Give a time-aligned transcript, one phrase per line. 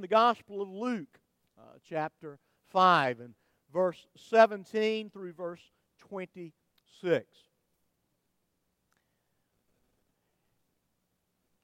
[0.00, 1.20] the Gospel of Luke,
[1.58, 2.38] uh, chapter
[2.70, 3.34] 5, and
[3.72, 5.60] verse 17 through verse
[5.98, 7.26] 26.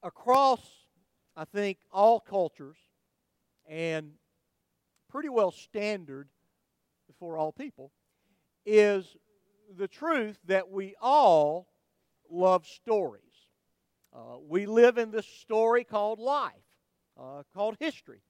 [0.02, 0.60] Across,
[1.36, 2.76] I think, all cultures,
[3.68, 4.12] and
[5.10, 6.28] pretty well standard
[7.18, 7.90] for all people,
[8.64, 9.16] is
[9.76, 11.68] the truth that we all
[12.30, 13.22] love stories.
[14.14, 16.52] Uh, we live in this story called life,
[17.18, 18.20] uh, called history.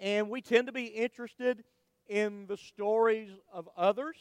[0.00, 1.62] And we tend to be interested
[2.08, 4.16] in the stories of others,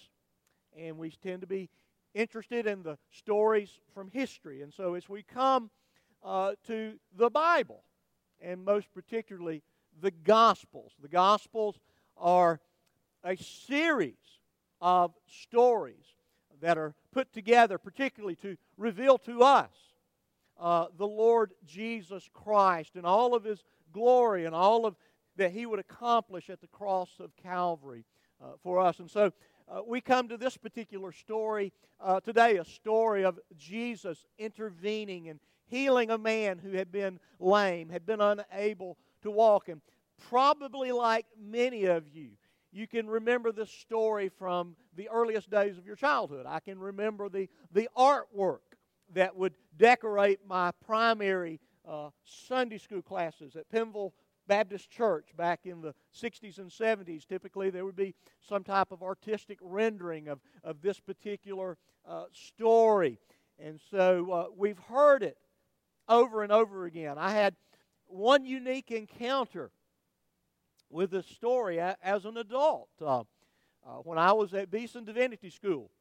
[0.78, 1.70] and we tend to be
[2.14, 4.62] interested in the stories from history.
[4.62, 5.70] And so, as we come
[6.22, 7.84] uh, to the Bible,
[8.42, 9.64] and most particularly
[10.02, 11.80] the Gospels, the Gospels
[12.18, 12.60] are
[13.24, 14.18] a series
[14.82, 16.16] of stories
[16.62, 19.72] that are put together, particularly to reveal to us
[20.60, 24.96] uh, the Lord Jesus Christ and all of His glory and all of
[25.40, 28.06] that He would accomplish at the cross of Calvary
[28.42, 29.00] uh, for us.
[29.00, 29.32] And so
[29.68, 35.40] uh, we come to this particular story uh, today, a story of Jesus intervening and
[35.68, 39.70] healing a man who had been lame, had been unable to walk.
[39.70, 39.82] And
[40.30, 42.32] probably like many of you,
[42.72, 46.46] you can remember this story from the earliest days of your childhood.
[46.48, 48.60] I can remember the, the artwork
[49.14, 54.14] that would decorate my primary uh, Sunday school classes at Penville
[54.50, 57.26] Baptist Church back in the 60s and 70s.
[57.26, 63.20] Typically, there would be some type of artistic rendering of, of this particular uh, story.
[63.60, 65.38] And so uh, we've heard it
[66.10, 67.20] over and over again.
[67.20, 67.56] I had
[68.08, 69.70] one unique encounter
[70.90, 72.90] with this story as an adult.
[73.00, 73.20] Uh,
[73.86, 75.92] uh, when I was at Beeson Divinity School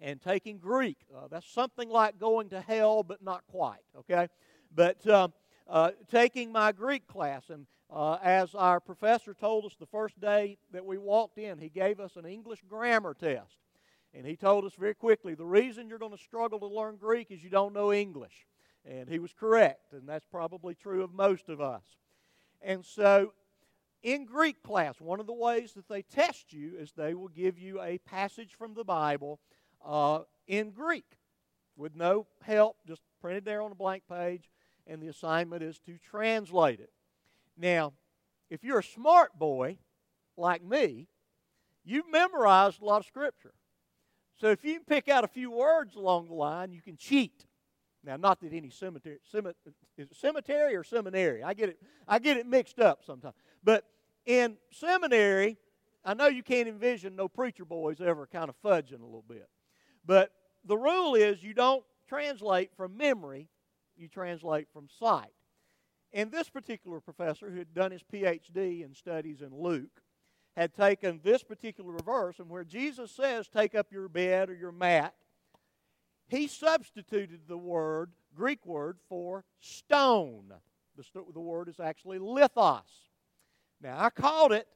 [0.00, 4.26] and taking Greek, uh, that's something like going to hell, but not quite, okay?
[4.74, 5.06] But
[5.68, 10.58] uh, taking my Greek class, and uh, as our professor told us the first day
[10.72, 13.58] that we walked in, he gave us an English grammar test.
[14.14, 17.30] And he told us very quickly the reason you're going to struggle to learn Greek
[17.30, 18.46] is you don't know English.
[18.84, 21.82] And he was correct, and that's probably true of most of us.
[22.62, 23.32] And so
[24.02, 27.58] in Greek class, one of the ways that they test you is they will give
[27.58, 29.40] you a passage from the Bible
[29.84, 31.18] uh, in Greek
[31.76, 34.48] with no help, just printed there on a blank page,
[34.88, 36.90] and the assignment is to translate it.
[37.56, 37.92] Now,
[38.50, 39.78] if you're a smart boy
[40.36, 41.06] like me,
[41.84, 43.52] you've memorized a lot of Scripture.
[44.36, 47.44] So if you pick out a few words along the line, you can cheat.
[48.04, 49.18] Now, not that any cemetery,
[50.12, 51.42] cemetery or seminary.
[51.42, 51.78] I get it.
[52.06, 53.34] I get it mixed up sometimes.
[53.62, 53.84] But
[54.24, 55.58] in seminary,
[56.04, 59.48] I know you can't envision no preacher boys ever kind of fudging a little bit.
[60.06, 60.30] But
[60.64, 63.48] the rule is you don't translate from memory,
[63.98, 65.32] you translate from sight.
[66.12, 70.02] And this particular professor, who had done his PhD in studies in Luke,
[70.56, 74.72] had taken this particular verse, and where Jesus says, Take up your bed or your
[74.72, 75.14] mat,
[76.28, 80.52] he substituted the word, Greek word, for stone.
[80.96, 82.82] The, the word is actually lithos.
[83.80, 84.66] Now, I caught it,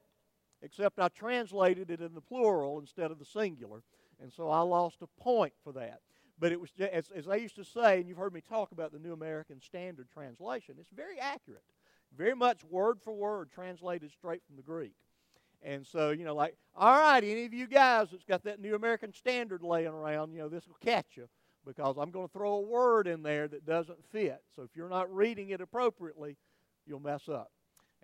[0.62, 3.82] except I translated it in the plural instead of the singular,
[4.20, 6.00] and so I lost a point for that.
[6.42, 8.90] But it was, as, as I used to say, and you've heard me talk about
[8.90, 11.62] the New American Standard Translation, it's very accurate,
[12.18, 14.96] very much word for word translated straight from the Greek.
[15.62, 18.74] And so, you know, like, all right, any of you guys that's got that New
[18.74, 21.28] American Standard laying around, you know, this will catch you
[21.64, 24.42] because I'm going to throw a word in there that doesn't fit.
[24.56, 26.36] So if you're not reading it appropriately,
[26.88, 27.52] you'll mess up.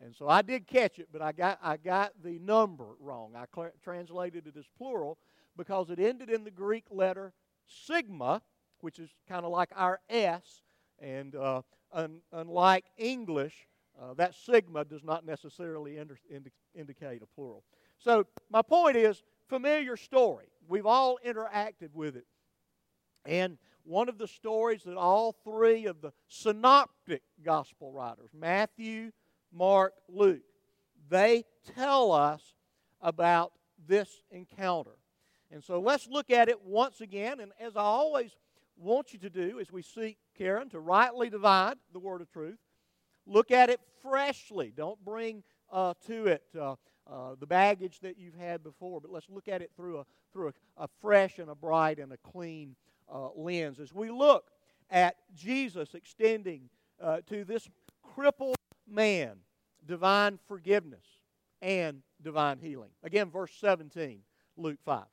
[0.00, 3.32] And so I did catch it, but I got, I got the number wrong.
[3.34, 5.19] I cl- translated it as plural
[5.56, 7.32] because it ended in the Greek letter
[7.69, 8.43] sigma,
[8.81, 10.62] which is kind of like our S.
[10.99, 11.62] And uh,
[11.93, 13.69] un- unlike English,
[14.01, 17.65] uh, that sigma does not necessarily indi- indi- indicate a plural.
[17.99, 20.47] So my point is familiar story.
[20.69, 22.27] We've all interacted with it.
[23.25, 29.12] And one of the stories that all three of the synoptic gospel writers, Matthew,
[29.53, 30.43] Mark, Luke,
[31.09, 31.44] they
[31.75, 32.55] tell us
[33.00, 33.53] about
[33.87, 34.98] this encounter.
[35.50, 37.41] And so let's look at it once again.
[37.41, 38.37] And as I always
[38.77, 42.59] want you to do as we seek, Karen, to rightly divide the word of truth,
[43.27, 44.73] look at it freshly.
[44.77, 45.43] Don't bring
[45.73, 46.77] uh, to it uh,
[47.11, 50.49] uh, the baggage that you've had before, but let's look at it through a, through
[50.49, 52.77] a, a fresh and a bright and a clean
[53.12, 53.81] uh, lens.
[53.81, 54.51] As we look
[54.91, 56.69] at Jesus extending
[57.03, 57.69] uh, to this
[58.15, 58.56] crippled
[58.87, 59.37] man
[59.87, 61.05] divine forgiveness
[61.62, 62.91] and divine healing.
[63.03, 64.21] Again, verse 17,
[64.56, 65.05] Luke 5.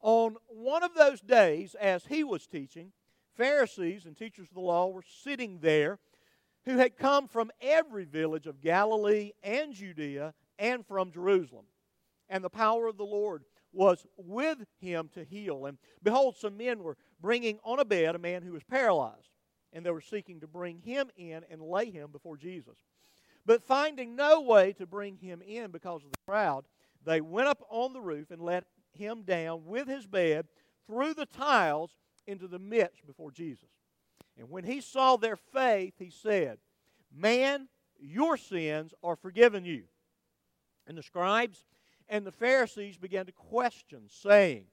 [0.00, 2.92] On one of those days, as he was teaching,
[3.36, 5.98] Pharisees and teachers of the law were sitting there
[6.64, 11.66] who had come from every village of Galilee and Judea and from Jerusalem.
[12.28, 15.66] And the power of the Lord was with him to heal.
[15.66, 19.30] And behold, some men were bringing on a bed a man who was paralyzed,
[19.72, 22.78] and they were seeking to bring him in and lay him before Jesus.
[23.46, 26.64] But finding no way to bring him in because of the crowd,
[27.04, 30.46] they went up on the roof and let him down with his bed
[30.86, 31.94] through the tiles
[32.26, 33.68] into the midst before Jesus.
[34.38, 36.58] And when he saw their faith, he said,
[37.12, 39.84] Man, your sins are forgiven you.
[40.86, 41.64] And the scribes
[42.08, 44.64] and the Pharisees began to question, saying,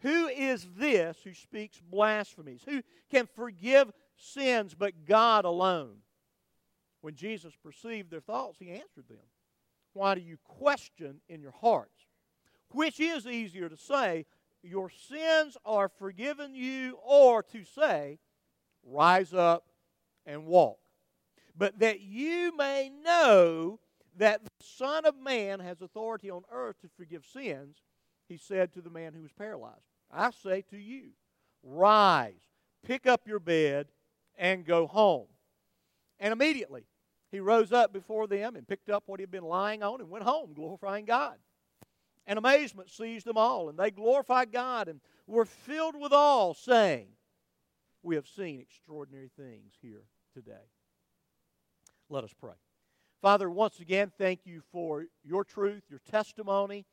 [0.00, 2.62] Who is this who speaks blasphemies?
[2.66, 5.96] Who can forgive sins but God alone?
[7.00, 9.26] When Jesus perceived their thoughts, he answered them,
[9.92, 11.93] Why do you question in your hearts?
[12.70, 14.26] Which is easier to say,
[14.62, 18.18] Your sins are forgiven you, or to say,
[18.84, 19.66] Rise up
[20.26, 20.78] and walk?
[21.56, 23.78] But that you may know
[24.16, 27.76] that the Son of Man has authority on earth to forgive sins,
[28.28, 31.10] he said to the man who was paralyzed, I say to you,
[31.62, 32.40] rise,
[32.84, 33.88] pick up your bed,
[34.36, 35.26] and go home.
[36.18, 36.84] And immediately
[37.30, 40.10] he rose up before them and picked up what he had been lying on and
[40.10, 41.36] went home, glorifying God.
[42.26, 47.08] And amazement seized them all, and they glorified God and were filled with awe, saying,
[48.02, 50.70] We have seen extraordinary things here today.
[52.08, 52.54] Let us pray.
[53.20, 56.84] Father, once again, thank you for your truth, your testimony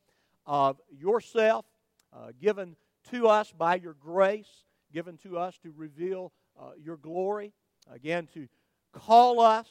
[0.45, 1.65] of yourself
[2.13, 2.75] uh, given
[3.09, 4.63] to us by your grace,
[4.93, 7.53] given to us to reveal uh, your glory,
[7.91, 8.47] again, to
[8.91, 9.67] call us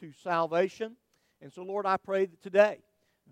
[0.00, 0.96] to salvation.
[1.40, 2.78] And so, Lord, I pray that today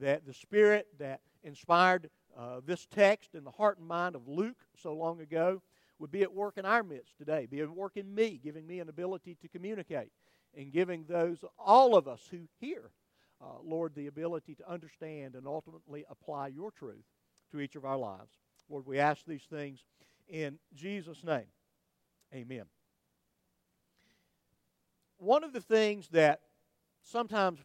[0.01, 4.59] that the Spirit that inspired uh, this text in the heart and mind of Luke
[4.77, 5.63] so long ago
[5.99, 8.81] would be at work in our midst today, be at work in me, giving me
[8.81, 10.11] an ability to communicate
[10.57, 12.91] and giving those, all of us who hear,
[13.41, 17.05] uh, Lord, the ability to understand and ultimately apply your truth
[17.51, 18.33] to each of our lives.
[18.69, 19.85] Lord, we ask these things
[20.29, 21.47] in Jesus' name.
[22.35, 22.65] Amen.
[25.19, 26.41] One of the things that
[27.03, 27.61] sometimes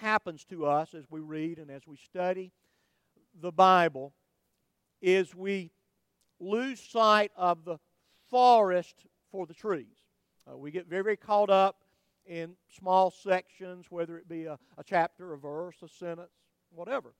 [0.00, 2.52] happens to us as we read and as we study
[3.40, 4.14] the Bible
[5.00, 5.70] is we
[6.40, 7.78] lose sight of the
[8.30, 9.96] forest for the trees.
[10.50, 11.76] Uh, we get very, very caught up
[12.26, 16.30] in small sections, whether it be a, a chapter, a verse, a sentence,
[16.70, 17.14] whatever.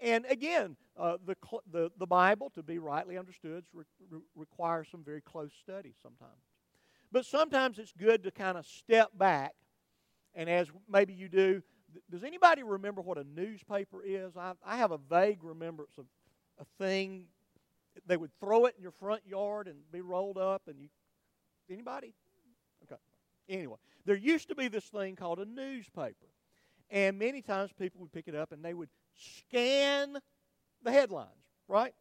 [0.00, 1.36] And again, uh, the,
[1.70, 6.42] the, the Bible, to be rightly understood, re- re- requires some very close study sometimes.
[7.10, 9.54] But sometimes it's good to kind of step back,
[10.34, 11.62] and as maybe you do,
[12.10, 14.36] does anybody remember what a newspaper is?
[14.36, 16.06] I, I have a vague remembrance of
[16.60, 17.24] a thing.
[18.06, 20.88] They would throw it in your front yard and be rolled up, and you.
[21.70, 22.14] Anybody?
[22.84, 23.00] Okay.
[23.48, 26.26] Anyway, there used to be this thing called a newspaper.
[26.90, 30.18] And many times people would pick it up and they would scan
[30.82, 31.28] the headlines,
[31.66, 31.92] right?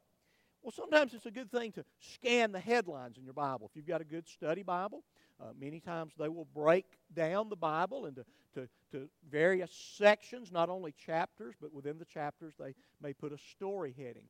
[0.61, 3.69] Well, sometimes it's a good thing to scan the headlines in your Bible.
[3.69, 5.03] If you've got a good study Bible,
[5.41, 10.69] uh, many times they will break down the Bible into to, to various sections, not
[10.69, 14.27] only chapters, but within the chapters they may put a story heading.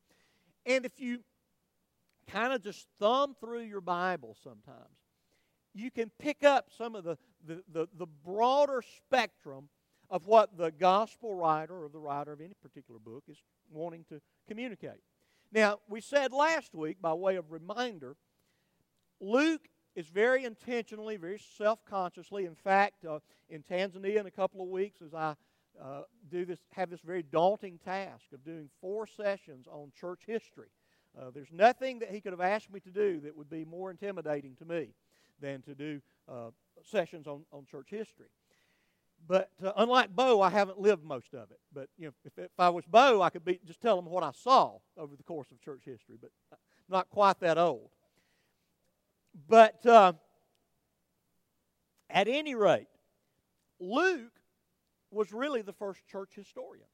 [0.66, 1.20] And if you
[2.28, 4.98] kind of just thumb through your Bible sometimes,
[5.74, 7.16] you can pick up some of the,
[7.46, 9.68] the, the, the, broader spectrum
[10.10, 13.38] of what the gospel writer or the writer of any particular book is
[13.70, 15.00] wanting to communicate.
[15.52, 18.16] Now, we said last week, by way of reminder,
[19.20, 22.46] Luke is very intentionally, very self consciously.
[22.46, 23.18] In fact, uh,
[23.50, 25.34] in Tanzania in a couple of weeks, as I
[25.82, 30.68] uh, do this, have this very daunting task of doing four sessions on church history.
[31.18, 33.90] Uh, there's nothing that he could have asked me to do that would be more
[33.90, 34.90] intimidating to me
[35.40, 36.50] than to do uh,
[36.84, 38.28] sessions on, on church history.
[39.26, 41.58] But uh, unlike Bo, I haven't lived most of it.
[41.74, 44.22] But you know, if, if I was Bo, I could be, just tell them what
[44.22, 46.18] I saw over the course of church history.
[46.20, 46.30] But
[46.88, 47.90] not quite that old.
[49.46, 50.14] But uh,
[52.10, 52.88] at any rate,
[53.78, 54.32] Luke
[55.10, 56.86] was really the first church historian.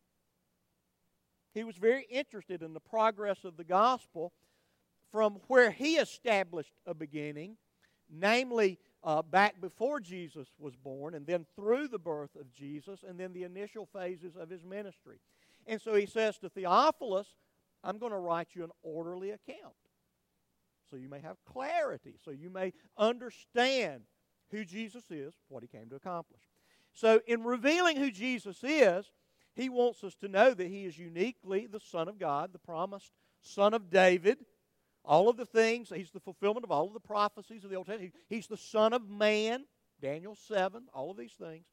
[1.52, 4.32] He was very interested in the progress of the gospel
[5.10, 7.56] from where he established a beginning
[8.10, 13.18] namely uh, back before Jesus was born, and then through the birth of Jesus, and
[13.18, 15.18] then the initial phases of his ministry.
[15.66, 17.26] And so he says to Theophilus,
[17.82, 19.74] I'm going to write you an orderly account.
[20.90, 24.02] So you may have clarity, so you may understand
[24.50, 26.42] who Jesus is, what he came to accomplish.
[26.92, 29.10] So, in revealing who Jesus is,
[29.54, 33.12] he wants us to know that he is uniquely the Son of God, the promised
[33.40, 34.38] Son of David,
[35.04, 35.90] all of the things.
[35.94, 38.14] He's the fulfillment of all of the prophecies of the Old Testament.
[38.28, 39.64] He's the Son of Man.
[40.00, 41.64] Daniel 7, all of these things.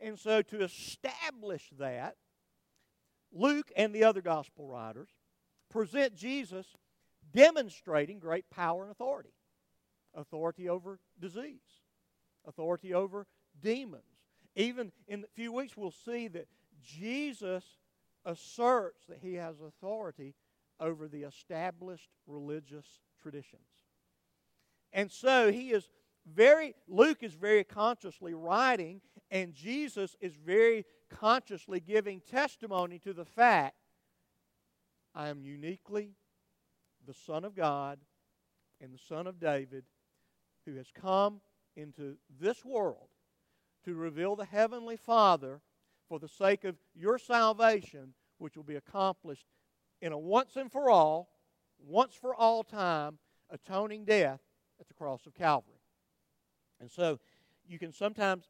[0.00, 2.16] And so to establish that,
[3.32, 5.10] Luke and the other gospel writers
[5.70, 6.66] present Jesus
[7.32, 9.30] demonstrating great power and authority
[10.14, 11.82] authority over disease,
[12.46, 13.26] authority over
[13.60, 14.02] demons.
[14.56, 16.48] Even in a few weeks, we'll see that
[16.82, 17.64] Jesus
[18.24, 20.34] asserts that he has authority
[20.80, 22.86] over the established religious
[23.20, 23.62] traditions.
[24.92, 25.88] And so he is
[26.26, 33.24] very, Luke is very consciously writing, and Jesus is very consciously giving testimony to the
[33.24, 33.76] fact
[35.14, 36.12] I am uniquely
[37.08, 37.98] the Son of God
[38.82, 39.84] and the Son of David
[40.66, 41.40] who has come
[41.74, 43.08] into this world
[43.86, 45.62] to reveal the Heavenly Father
[46.06, 49.46] for the sake of your salvation, which will be accomplished
[50.02, 51.30] in a once and for all,
[51.78, 54.40] once for all time, atoning death
[54.78, 55.80] at the cross of Calvary.
[56.78, 57.18] And so
[57.66, 58.44] you can sometimes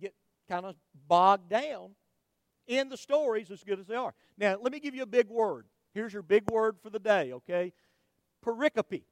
[0.00, 0.14] get
[0.48, 1.90] kind of bogged down
[2.66, 4.14] in the stories as good as they are.
[4.38, 5.66] Now, let me give you a big word.
[5.96, 7.72] Here's your big word for the day, okay?
[8.44, 9.04] Pericope.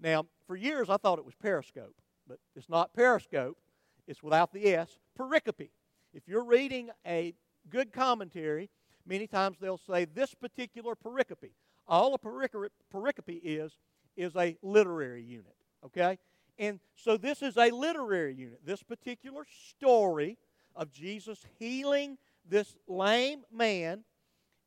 [0.00, 1.96] Now, for years I thought it was periscope,
[2.28, 3.58] but it's not periscope.
[4.06, 5.00] It's without the S.
[5.18, 5.70] Pericope.
[6.14, 7.34] If you're reading a
[7.68, 8.70] good commentary,
[9.04, 11.50] many times they'll say this particular pericope.
[11.88, 13.72] All a pericope is
[14.16, 16.20] is a literary unit, okay?
[16.56, 18.60] And so this is a literary unit.
[18.64, 20.38] This particular story
[20.76, 22.16] of Jesus healing
[22.48, 24.04] this lame man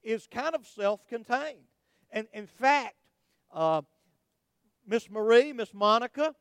[0.03, 1.65] is kind of self contained.
[2.11, 2.95] And in fact,
[3.53, 3.81] uh,
[4.87, 6.35] Miss Marie, Miss Monica,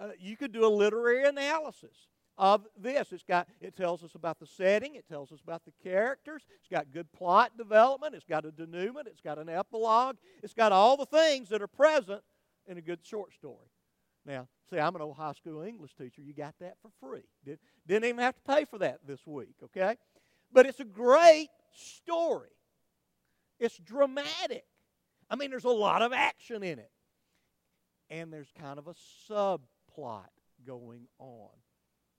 [0.00, 2.08] uh, you could do a literary analysis
[2.38, 3.12] of this.
[3.12, 6.68] It's got it tells us about the setting, it tells us about the characters, it's
[6.68, 10.96] got good plot development, it's got a denouement, it's got an epilogue, it's got all
[10.96, 12.22] the things that are present
[12.66, 13.68] in a good short story.
[14.26, 16.20] Now, see, I'm an old high school English teacher.
[16.20, 17.22] You got that for free.
[17.44, 19.96] Did, didn't even have to pay for that this week, okay?
[20.52, 22.50] But it's a great story.
[23.58, 24.64] It's dramatic.
[25.30, 26.90] I mean, there's a lot of action in it.
[28.08, 28.94] And there's kind of a
[29.28, 30.28] subplot
[30.66, 31.48] going on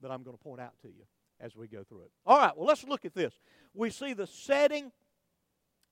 [0.02, 1.04] that I'm going to point out to you
[1.40, 2.10] as we go through it.
[2.26, 3.32] All right, well, let's look at this.
[3.74, 4.92] We see the setting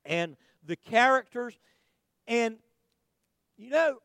[0.04, 1.58] and the characters.
[2.26, 2.56] And,
[3.56, 3.98] you know,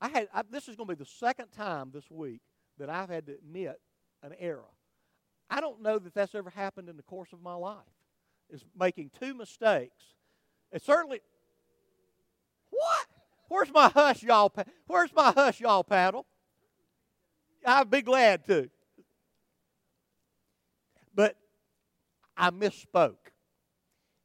[0.00, 2.40] I had I, this is going to be the second time this week
[2.78, 3.80] that I've had to admit
[4.22, 4.64] an error.
[5.50, 7.76] I don't know that that's ever happened in the course of my life.
[8.50, 10.02] Is making two mistakes.
[10.72, 11.20] It certainly.
[12.70, 13.06] What?
[13.48, 14.52] Where's my hush, y'all?
[14.86, 16.26] Where's my hush, y'all paddle?
[17.64, 18.68] I'd be glad to.
[21.14, 21.36] But
[22.36, 23.16] I misspoke.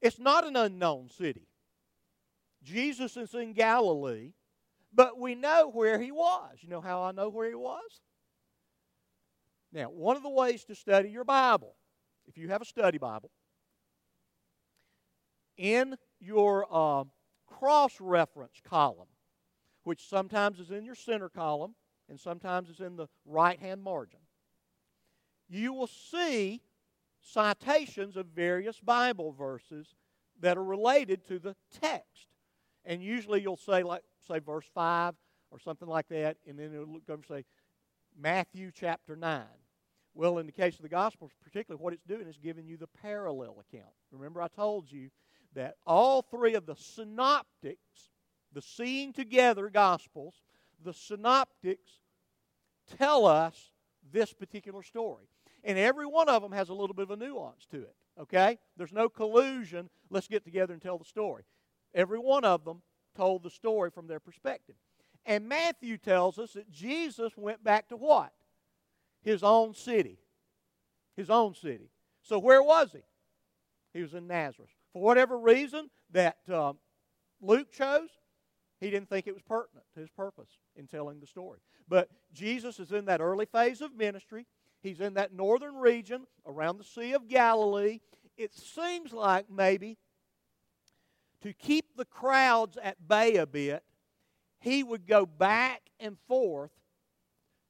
[0.01, 1.47] It's not an unknown city.
[2.63, 4.33] Jesus is in Galilee
[4.93, 6.57] but we know where he was.
[6.61, 8.01] You know how I know where he was?
[9.71, 11.75] Now, one of the ways to study your Bible,
[12.27, 13.31] if you have a study Bible,
[15.57, 17.03] in your uh,
[17.47, 19.07] cross reference column,
[19.83, 21.75] which sometimes is in your center column
[22.09, 24.19] and sometimes is in the right hand margin,
[25.49, 26.61] you will see
[27.21, 29.95] citations of various Bible verses
[30.41, 32.27] that are related to the text.
[32.85, 35.13] And usually you'll say, like, say verse 5
[35.51, 37.45] or something like that, and then it'll go and say
[38.19, 39.43] Matthew chapter 9.
[40.15, 42.87] Well, in the case of the Gospels, particularly what it's doing is giving you the
[42.87, 43.93] parallel account.
[44.11, 45.09] Remember, I told you
[45.55, 48.09] that all three of the synoptics,
[48.53, 50.35] the seeing together Gospels,
[50.83, 51.91] the synoptics
[52.97, 53.71] tell us
[54.11, 55.25] this particular story.
[55.63, 58.59] And every one of them has a little bit of a nuance to it, okay?
[58.75, 61.43] There's no collusion, let's get together and tell the story.
[61.93, 62.81] Every one of them
[63.15, 64.75] told the story from their perspective.
[65.25, 68.33] And Matthew tells us that Jesus went back to what?
[69.21, 70.19] His own city.
[71.15, 71.91] His own city.
[72.21, 73.03] So where was he?
[73.93, 74.69] He was in Nazareth.
[74.93, 76.77] For whatever reason that um,
[77.41, 78.09] Luke chose,
[78.79, 81.59] he didn't think it was pertinent to his purpose in telling the story.
[81.87, 84.45] But Jesus is in that early phase of ministry.
[84.81, 87.99] He's in that northern region around the Sea of Galilee.
[88.37, 89.97] It seems like maybe
[91.41, 93.83] to keep the crowds at bay a bit,
[94.59, 96.71] he would go back and forth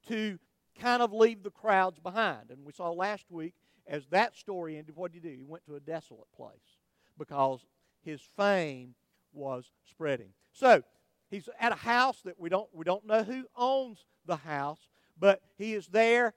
[0.07, 0.37] to
[0.79, 2.51] kind of leave the crowds behind.
[2.51, 3.53] And we saw last week,
[3.87, 5.35] as that story ended, what did he do?
[5.35, 6.77] He went to a desolate place
[7.17, 7.65] because
[8.01, 8.95] his fame
[9.33, 10.29] was spreading.
[10.51, 10.83] So
[11.29, 14.87] he's at a house that we don't we don't know who owns the house,
[15.19, 16.33] but he is there,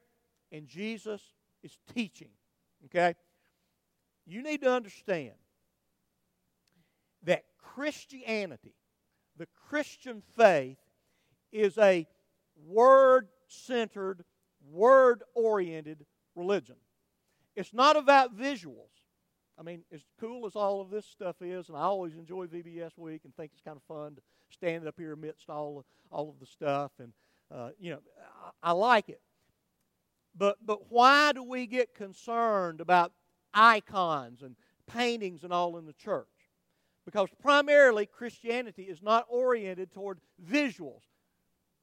[0.52, 1.22] and Jesus
[1.62, 2.30] is teaching.
[2.86, 3.14] Okay,
[4.26, 5.34] you need to understand
[7.24, 8.74] that Christianity,
[9.36, 10.78] the Christian faith,
[11.52, 12.06] is a
[12.66, 14.24] word centered,
[14.70, 16.76] word oriented religion.
[17.54, 18.95] It's not about visuals.
[19.58, 22.98] I mean, as cool as all of this stuff is, and I always enjoy VBS
[22.98, 26.28] week and think it's kind of fun to stand up here amidst all of, all
[26.28, 27.12] of the stuff, and
[27.50, 28.00] uh, you know,
[28.62, 29.20] I, I like it.
[30.36, 33.12] But but why do we get concerned about
[33.54, 36.26] icons and paintings and all in the church?
[37.06, 41.02] Because primarily Christianity is not oriented toward visuals.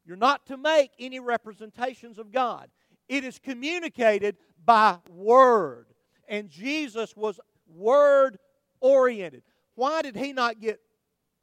[0.06, 2.70] You're not to make any representations of God.
[3.08, 5.88] It is communicated by word.
[6.28, 7.40] And Jesus was
[7.74, 8.38] word
[8.80, 9.44] oriented.
[9.76, 10.80] Why did he not get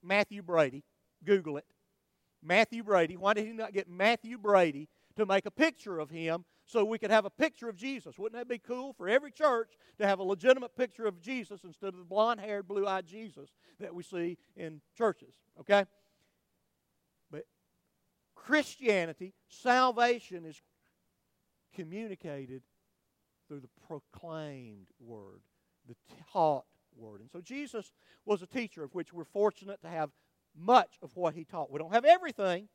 [0.03, 0.85] Mathew Brady?
[1.25, 1.67] Google it.
[2.43, 3.17] Mathew Brady.
[3.17, 6.99] Why did he not get Mathew Brady to make a picture of him so we
[6.99, 8.19] could have a picture of Jesus?
[8.19, 11.89] Wouldn't that be cool for every church to have a legitimate picture of Jesus instead
[11.89, 15.35] of the blonde haired, blue eyed Jesus that we see in churches?
[15.61, 15.85] Okay?
[17.31, 17.45] But
[18.35, 20.63] Christianity, salvation is
[21.75, 22.63] communicated
[23.49, 25.43] through the proclaimed word,
[25.91, 26.65] the taught
[26.97, 27.21] word.
[27.21, 27.93] And so Jesus
[28.25, 30.11] was a teacher of which we're fortunate to have
[30.57, 31.71] much of what he taught.
[31.71, 32.69] We don't have everything,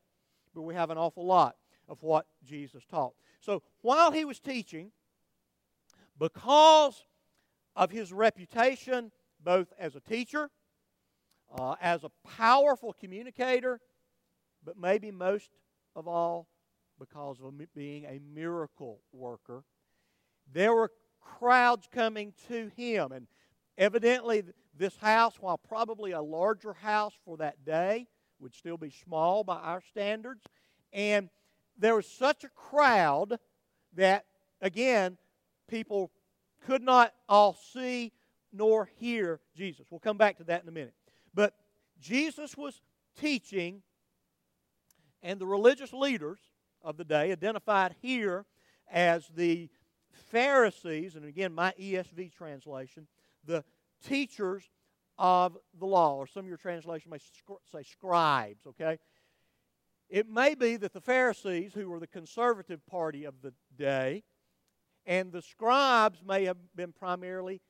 [0.54, 1.56] but we have an awful lot
[1.88, 3.14] of what Jesus taught.
[3.40, 4.90] So while he was teaching,
[6.18, 7.04] because
[7.74, 10.50] of his reputation, both as a teacher,
[11.56, 13.80] uh, as a powerful communicator,
[14.64, 15.50] but maybe most
[15.94, 16.48] of all
[16.98, 19.64] because of being a miracle worker.
[20.52, 20.90] There were
[21.38, 23.26] crowds coming to him, and
[23.76, 24.44] evidently,
[24.78, 28.06] this house, while probably a larger house for that day,
[28.38, 30.44] would still be small by our standards.
[30.92, 31.30] And
[31.78, 33.38] there was such a crowd
[33.94, 34.26] that,
[34.60, 35.16] again,
[35.68, 36.10] people
[36.66, 38.12] could not all see
[38.52, 39.86] nor hear Jesus.
[39.90, 40.94] We'll come back to that in a minute.
[41.34, 41.54] But
[42.00, 42.80] Jesus was
[43.18, 43.82] teaching,
[45.22, 46.38] and the religious leaders
[46.82, 48.44] of the day, identified here
[48.90, 49.68] as the
[50.16, 53.06] Pharisees, and again, my ESV translation,
[53.44, 53.64] the
[54.04, 54.64] teachers
[55.18, 57.18] of the law, or some of your translation may
[57.72, 58.98] say scribes, okay?
[60.08, 64.22] It may be that the Pharisees, who were the conservative party of the day,
[65.06, 67.60] and the scribes may have been primarily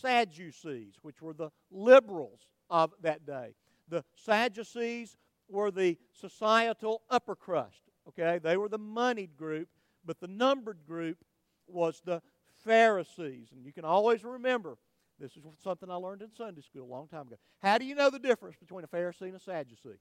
[0.00, 3.54] Sadducees, which were the liberals of that day.
[3.88, 5.16] The Sadducees
[5.48, 7.82] were the societal upper crust.
[8.08, 9.68] Okay, they were the moneyed group,
[10.04, 11.18] but the numbered group
[11.66, 12.22] was the
[12.64, 13.48] Pharisees.
[13.54, 14.76] And you can always remember
[15.18, 17.36] this is something I learned in Sunday school a long time ago.
[17.62, 20.00] How do you know the difference between a Pharisee and a Sadducee?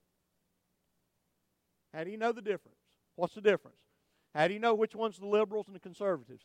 [1.94, 2.80] How do you know the difference?
[3.16, 3.78] What's the difference?
[4.34, 6.44] How do you know which one's the liberals and the conservatives?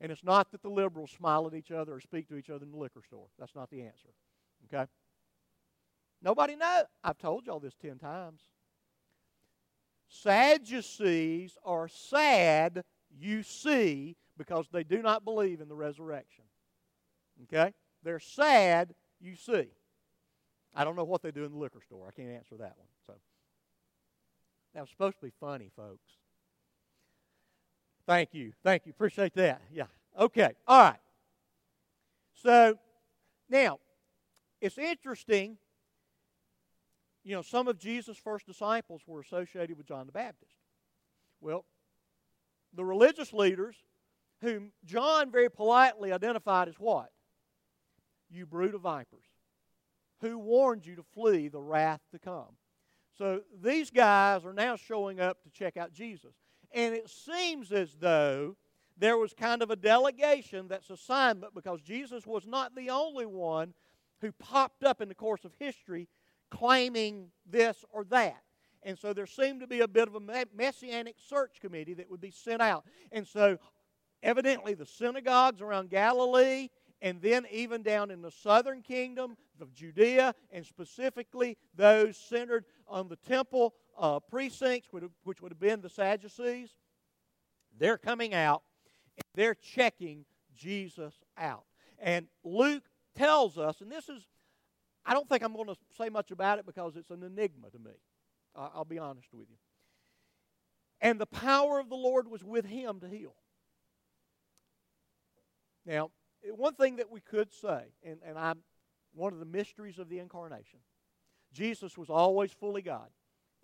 [0.00, 2.64] And it's not that the liberals smile at each other or speak to each other
[2.64, 3.26] in the liquor store.
[3.38, 4.08] That's not the answer.
[4.72, 4.90] Okay?
[6.20, 6.84] Nobody knows.
[7.04, 8.40] I've told y'all this ten times.
[10.08, 16.44] Sadducees are sad, you see, because they do not believe in the resurrection.
[17.44, 17.74] Okay?
[18.02, 19.66] They're sad, you see.
[20.74, 22.06] I don't know what they do in the liquor store.
[22.08, 22.88] I can't answer that one.
[23.06, 23.14] So
[24.74, 26.12] that was supposed to be funny, folks.
[28.06, 28.52] Thank you.
[28.62, 28.90] Thank you.
[28.90, 29.60] Appreciate that.
[29.72, 29.84] Yeah.
[30.18, 30.52] Okay.
[30.66, 31.00] All right.
[32.34, 32.78] So
[33.50, 33.80] now,
[34.60, 35.58] it's interesting
[37.28, 40.54] you know, some of Jesus' first disciples were associated with John the Baptist.
[41.42, 41.66] Well,
[42.72, 43.76] the religious leaders,
[44.40, 47.10] whom John very politely identified as what?
[48.30, 49.24] You brood of vipers.
[50.20, 52.56] Who warned you to flee the wrath to come?
[53.16, 56.34] So these guys are now showing up to check out Jesus.
[56.72, 58.56] And it seems as though
[58.96, 63.74] there was kind of a delegation that's assignment because Jesus was not the only one
[64.20, 66.08] who popped up in the course of history
[66.50, 68.42] claiming this or that.
[68.82, 72.20] And so there seemed to be a bit of a messianic search committee that would
[72.20, 72.84] be sent out.
[73.12, 73.58] And so
[74.22, 76.68] evidently the synagogues around Galilee
[77.00, 83.08] and then even down in the southern kingdom of Judea, and specifically those centered on
[83.08, 86.70] the temple uh, precincts, which would have been the Sadducees,
[87.78, 88.62] they're coming out
[89.16, 90.24] and they're checking
[90.56, 91.64] Jesus out.
[92.00, 92.84] And Luke
[93.16, 94.26] tells us, and this is
[95.06, 97.78] I don't think I'm going to say much about it because it's an enigma to
[97.78, 97.92] me.
[98.54, 99.56] I'll be honest with you.
[101.00, 103.34] And the power of the Lord was with him to heal.
[105.88, 106.10] Now,
[106.44, 108.58] eh, one thing that we could say, and, and I'm
[109.14, 110.80] one of the mysteries of the incarnation,
[111.52, 113.08] Jesus was always fully God.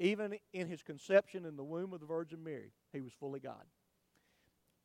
[0.01, 3.63] Even in his conception in the womb of the Virgin Mary, he was fully God.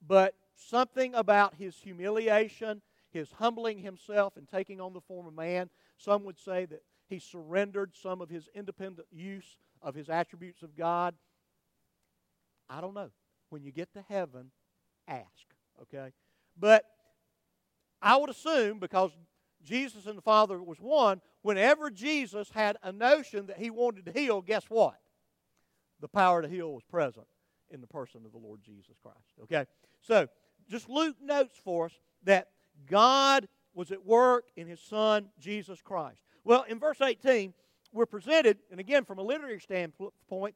[0.05, 5.69] But something about his humiliation, his humbling himself and taking on the form of man,
[5.97, 10.75] some would say that he surrendered some of his independent use of his attributes of
[10.75, 11.15] God.
[12.69, 13.09] I don't know.
[13.49, 14.51] When you get to heaven,
[15.07, 15.25] ask,
[15.81, 16.11] okay?
[16.59, 16.85] But
[18.01, 19.11] I would assume, because
[19.63, 24.11] Jesus and the Father was one, whenever Jesus had a notion that he wanted to
[24.11, 24.95] heal, guess what?
[25.99, 27.27] The power to heal was present
[27.69, 29.17] in the person of the Lord Jesus Christ.
[29.43, 29.65] Okay?
[30.01, 30.27] So,
[30.69, 32.49] just Luke notes for us that
[32.89, 36.21] God was at work in his Son, Jesus Christ.
[36.43, 37.53] Well, in verse 18,
[37.91, 40.55] we're presented, and again, from a literary standpoint,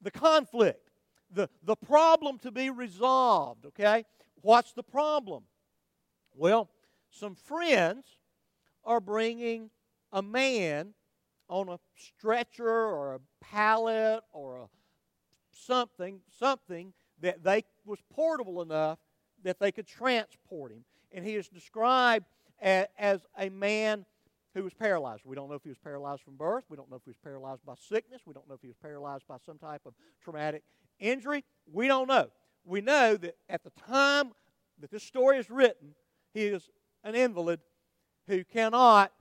[0.00, 0.90] the conflict,
[1.30, 3.66] the, the problem to be resolved.
[3.66, 4.04] Okay?
[4.42, 5.44] What's the problem?
[6.34, 6.68] Well,
[7.10, 8.04] some friends
[8.84, 9.70] are bringing
[10.12, 10.94] a man
[11.48, 14.66] on a stretcher or a pallet or a
[15.52, 18.98] something, something that they was portable enough
[19.42, 20.84] that they could transport him.
[21.12, 22.26] And he is described
[22.60, 24.04] as, as a man
[24.54, 25.22] who was paralyzed.
[25.24, 26.64] We don't know if he was paralyzed from birth.
[26.68, 28.22] We don't know if he was paralyzed by sickness.
[28.26, 30.62] We don't know if he was paralyzed by some type of traumatic
[30.98, 31.44] injury.
[31.72, 32.28] We don't know.
[32.64, 34.32] We know that at the time
[34.80, 35.94] that this story is written,
[36.32, 36.68] he is
[37.04, 37.60] an invalid
[38.26, 39.12] who cannot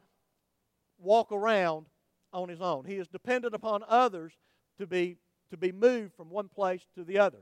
[0.99, 1.87] walk around
[2.33, 2.85] on his own.
[2.85, 4.33] He is dependent upon others
[4.77, 5.17] to be,
[5.49, 7.39] to be moved from one place to the other.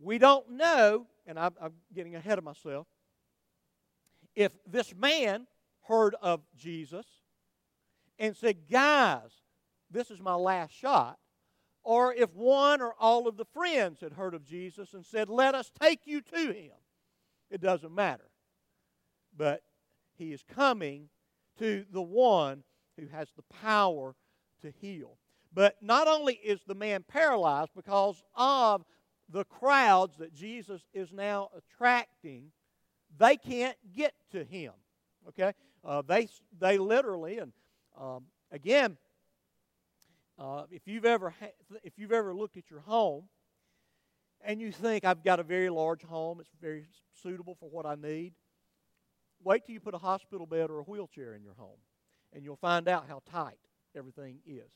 [0.00, 2.86] We don't know, and I'm, I'm getting ahead of myself,
[4.34, 5.46] if this man
[5.82, 7.06] heard of Jesus
[8.18, 9.30] and said, Guys,
[9.90, 11.18] this is my last shot,
[11.84, 15.54] or if one or all of the friends had heard of Jesus and said, Let
[15.54, 16.72] us take you to him.
[17.50, 18.31] It doesn't matter.
[19.36, 19.62] But
[20.18, 21.08] he is coming
[21.58, 22.62] to the one
[22.98, 24.14] who has the power
[24.62, 25.16] to heal.
[25.54, 28.84] But not only is the man paralyzed because of
[29.28, 32.52] the crowds that Jesus is now attracting,
[33.18, 34.72] they can't get to him.
[35.28, 35.52] Okay?
[35.84, 37.52] Uh, they, they literally, and
[37.98, 38.96] um, again,
[40.38, 43.24] uh, if you've ever ha- if you've ever looked at your home
[44.44, 46.86] and you think I've got a very large home, it's very
[47.22, 48.32] suitable for what I need.
[49.44, 51.78] Wait till you put a hospital bed or a wheelchair in your home,
[52.32, 53.58] and you'll find out how tight
[53.96, 54.70] everything is.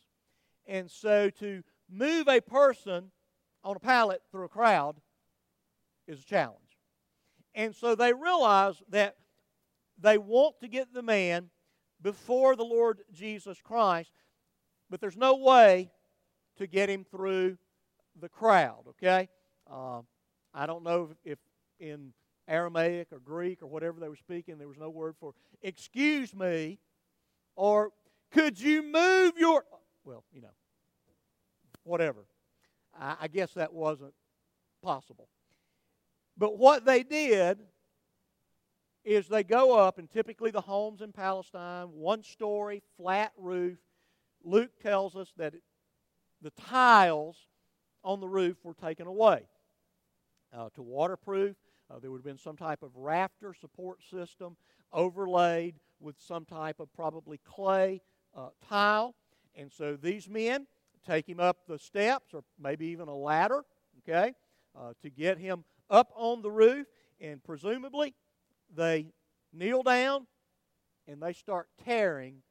[0.66, 3.10] And so to move a person
[3.62, 4.96] on a pallet through a crowd
[6.06, 6.60] is a challenge.
[7.54, 9.16] And so they realize that
[9.98, 11.50] they want to get the man
[12.02, 14.12] before the Lord Jesus Christ,
[14.90, 15.90] but there's no way
[16.58, 17.56] to get him through
[18.20, 19.28] the crowd, okay?
[19.70, 20.00] Uh,
[20.52, 21.38] I don't know if, if
[21.78, 22.12] in
[22.48, 26.78] Aramaic or Greek or whatever they were speaking, there was no word for excuse me
[27.56, 27.90] or
[28.30, 29.64] could you move your
[30.06, 30.54] well, you know,
[31.82, 32.26] whatever.
[32.98, 34.14] I, I guess that wasn't
[34.82, 35.28] possible.
[36.38, 37.58] But what they did
[39.04, 43.78] is they go up, and typically the homes in Palestine, one story, flat roof.
[44.44, 45.62] Luke tells us that it,
[46.42, 47.36] the tiles
[48.04, 49.42] on the roof were taken away
[50.56, 51.56] uh, to waterproof.
[51.90, 54.56] Uh, there would have been some type of rafter support system
[54.92, 58.00] overlaid with some type of probably clay
[58.36, 59.14] uh, tile.
[59.54, 60.66] And so these men
[61.06, 63.64] take him up the steps or maybe even a ladder,
[64.00, 64.34] okay,
[64.78, 66.86] uh, to get him up on the roof.
[67.20, 68.14] And presumably
[68.74, 69.06] they
[69.52, 70.26] kneel down
[71.06, 72.42] and they start tearing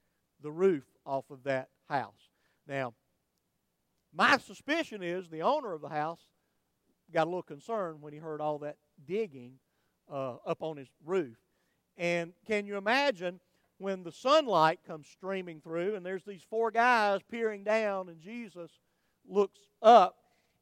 [0.42, 2.30] the roof off of that house.
[2.68, 2.94] Now,
[4.14, 6.22] my suspicion is the owner of the house
[7.14, 9.54] got a little concerned when he heard all that digging
[10.12, 11.38] uh, up on his roof.
[11.98, 13.40] And can you imagine
[13.78, 18.72] when the sunlight comes streaming through and there's these four guys peering down and Jesus
[19.28, 20.18] looks up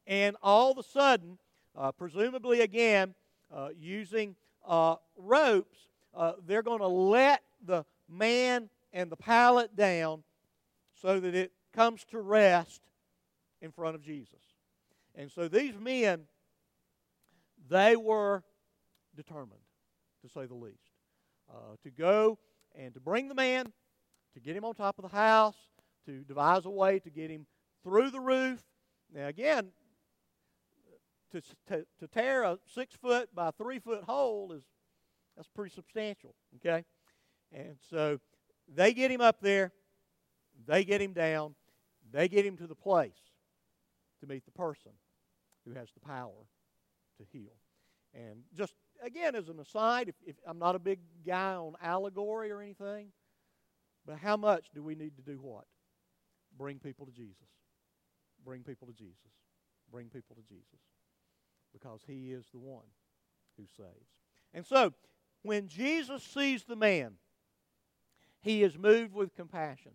[0.08, 1.38] and all of a sudden,
[1.78, 3.14] uh, presumably again,
[3.54, 4.36] uh, using
[4.68, 5.78] uh, ropes,
[6.16, 10.24] uh, they're going to let the man and the pallet down
[11.02, 12.82] so that it comes to rest
[13.62, 14.40] in front of Jesus.
[15.16, 16.24] And so these men,
[17.70, 18.44] they were
[19.16, 19.62] determined,
[20.22, 20.92] to say the least,
[21.50, 22.38] uh, to go
[22.76, 23.72] and to bring the man,
[24.34, 25.56] to get him on top of the house,
[26.06, 27.46] to devise a way to get him
[27.84, 28.64] through the roof.
[29.14, 29.70] Now, again,
[31.32, 34.64] to, to, to tear a six foot by three foot hole is
[35.36, 36.86] that's pretty substantial, okay?
[37.52, 38.20] And so
[38.74, 39.72] they get him up there,
[40.66, 41.56] they get him down,
[42.12, 43.18] they get him to the place
[44.20, 44.92] to meet the person
[45.66, 46.48] who has the power
[47.24, 47.54] to heal.
[48.14, 52.52] And just again, as an aside, if, if I'm not a big guy on allegory
[52.52, 53.08] or anything,
[54.06, 55.66] but how much do we need to do what?
[56.58, 57.48] Bring people to Jesus.
[58.46, 59.32] Bring people to Jesus.
[59.92, 60.80] Bring people to Jesus.
[61.72, 62.86] Because he is the one
[63.58, 64.20] who saves.
[64.54, 64.94] And so,
[65.42, 67.14] when Jesus sees the man,
[68.42, 69.94] he is moved with compassion.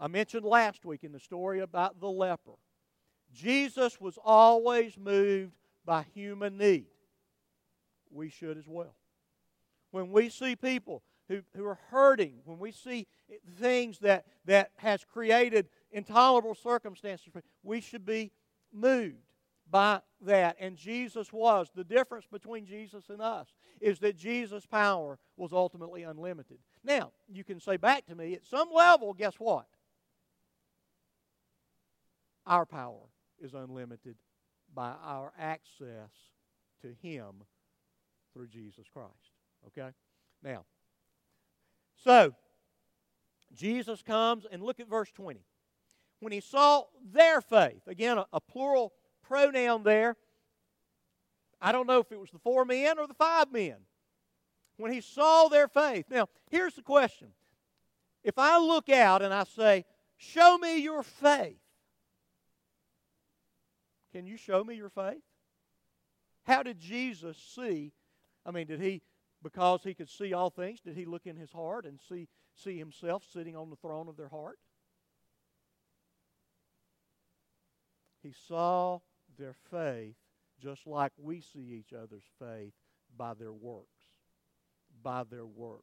[0.00, 2.52] I mentioned last week in the story about the leper.
[3.32, 6.86] Jesus was always moved by human need
[8.10, 8.94] we should as well.
[9.90, 13.06] when we see people who, who are hurting, when we see
[13.58, 17.28] things that, that has created intolerable circumstances,
[17.62, 18.32] we should be
[18.72, 19.16] moved
[19.70, 20.56] by that.
[20.58, 21.68] And Jesus was.
[21.74, 23.48] The difference between Jesus and us
[23.80, 26.58] is that Jesus' power was ultimately unlimited.
[26.84, 29.66] Now, you can say back to me, at some level, guess what?
[32.46, 33.08] Our power
[33.40, 34.16] is unlimited
[34.74, 36.10] by our access
[36.82, 37.44] to Him
[38.32, 39.10] through Jesus Christ.
[39.66, 39.90] Okay?
[40.42, 40.64] Now,
[42.02, 42.34] so,
[43.54, 45.40] Jesus comes, and look at verse 20.
[46.20, 50.16] When he saw their faith, again, a, a plural pronoun there.
[51.60, 53.76] I don't know if it was the four men or the five men.
[54.76, 56.06] When he saw their faith.
[56.10, 57.28] Now, here's the question.
[58.24, 59.84] If I look out and I say,
[60.16, 61.58] Show me your faith,
[64.12, 65.22] can you show me your faith?
[66.44, 67.92] How did Jesus see?
[68.44, 69.02] I mean, did he,
[69.42, 72.78] because he could see all things, did he look in his heart and see, see
[72.78, 74.58] himself sitting on the throne of their heart?
[78.22, 79.00] He saw
[79.38, 80.14] their faith
[80.60, 82.72] just like we see each other's faith
[83.16, 83.88] by their works.
[85.02, 85.82] By their works.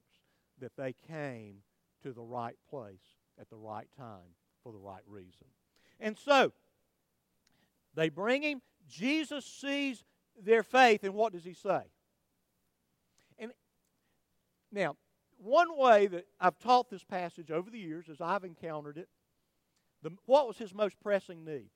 [0.60, 1.58] That they came
[2.04, 5.48] to the right place at the right time for the right reason.
[6.00, 6.54] And so,
[8.00, 8.62] they bring him.
[8.88, 10.04] Jesus sees
[10.42, 11.82] their faith, and what does he say?
[13.38, 13.52] And
[14.72, 14.96] now,
[15.38, 19.10] one way that I've taught this passage over the years, as I've encountered it,
[20.02, 21.70] the, what was his most pressing need?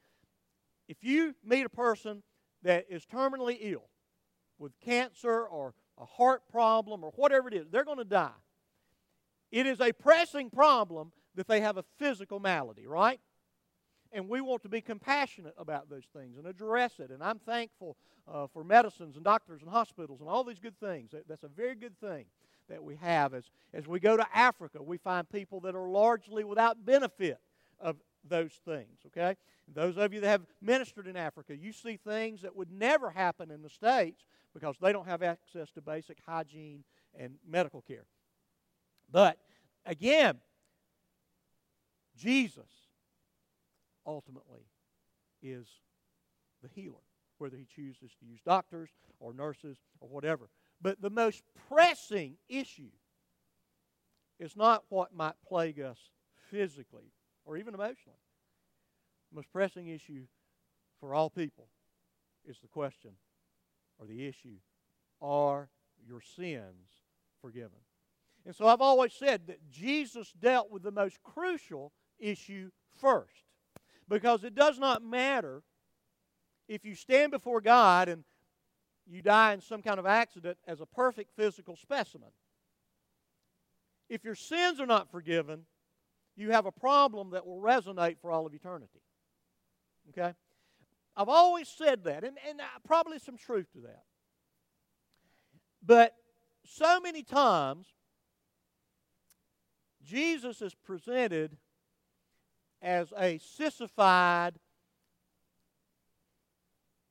[0.88, 2.24] If you meet a person
[2.64, 3.90] that is terminally ill
[4.58, 8.32] with cancer or a heart problem or whatever it is, they're going to die.
[9.52, 13.20] It is a pressing problem that they have a physical malady, right?
[14.14, 17.10] And we want to be compassionate about those things and address it.
[17.10, 17.98] And I'm thankful
[18.32, 21.12] uh, for medicines and doctors and hospitals and all these good things.
[21.28, 22.26] That's a very good thing
[22.70, 23.34] that we have.
[23.34, 27.40] As, as we go to Africa, we find people that are largely without benefit
[27.80, 27.98] of
[28.30, 29.36] those things, okay?
[29.74, 33.50] those of you that have ministered in Africa, you see things that would never happen
[33.50, 36.84] in the States because they don't have access to basic hygiene
[37.18, 38.06] and medical care.
[39.12, 39.38] But
[39.86, 40.38] again,
[42.18, 42.83] Jesus
[44.06, 44.66] ultimately
[45.42, 45.68] is
[46.62, 47.04] the healer,
[47.38, 48.90] whether he chooses to use doctors
[49.20, 50.50] or nurses or whatever.
[50.82, 52.92] But the most pressing issue
[54.40, 55.98] is not what might plague us
[56.50, 57.12] physically
[57.46, 58.20] or even emotionally.
[59.32, 60.24] The most pressing issue
[61.00, 61.68] for all people
[62.46, 63.12] is the question
[64.00, 64.58] or the issue
[65.22, 65.70] are
[66.06, 66.90] your sins
[67.42, 67.80] forgiven?
[68.46, 73.44] And so I've always said that Jesus dealt with the most crucial issue first.
[74.08, 75.64] Because it does not matter
[76.68, 78.24] if you stand before God and
[79.06, 82.30] you die in some kind of accident as a perfect physical specimen.
[84.10, 85.66] If your sins are not forgiven,
[86.36, 89.02] you have a problem that will resonate for all of eternity.
[90.10, 90.34] Okay?
[91.16, 94.04] I've always said that, and, and probably some truth to that.
[95.86, 96.16] But
[96.66, 97.88] so many times,
[100.04, 101.58] Jesus is presented
[102.84, 104.60] as a sissified,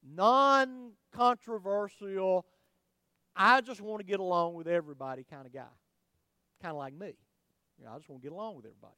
[0.06, 2.46] non controversial,
[3.34, 5.64] I just want to get along with everybody kind of guy.
[6.60, 7.14] Kind of like me.
[7.78, 8.92] You know, I just want to get along with everybody.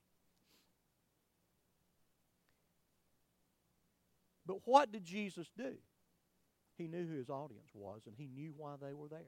[4.46, 5.74] But what did Jesus do?
[6.76, 9.20] He knew who his audience was, and he knew why they were there.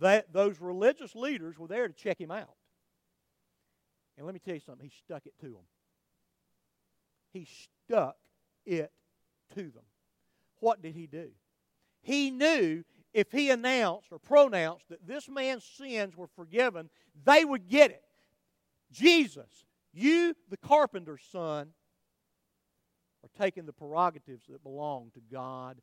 [0.00, 2.56] That, those religious leaders were there to check him out.
[4.18, 5.64] And let me tell you something, he stuck it to them
[7.36, 7.46] he
[7.86, 8.16] stuck
[8.64, 8.90] it
[9.54, 9.84] to them.
[10.60, 11.28] What did he do?
[12.02, 16.88] He knew if he announced or pronounced that this man's sins were forgiven,
[17.24, 18.02] they would get it.
[18.92, 21.68] Jesus, you, the carpenter's son,
[23.22, 25.80] are taking the prerogatives that belong to God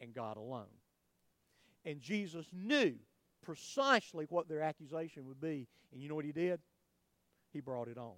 [0.00, 0.64] and God alone.
[1.84, 2.94] And Jesus knew
[3.42, 5.68] precisely what their accusation would be.
[5.92, 6.60] And you know what he did?
[7.52, 8.14] He brought it on.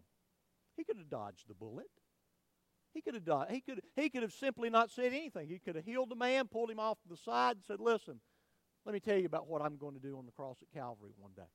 [0.77, 1.87] He could have dodged the bullet.
[2.99, 3.47] He could have done.
[3.49, 3.81] He could.
[3.95, 5.47] He could have simply not said anything.
[5.47, 8.19] He could have healed the man, pulled him off to the side, and said, "Listen,
[8.85, 11.13] let me tell you about what I'm going to do on the cross at Calvary
[11.17, 11.47] one day."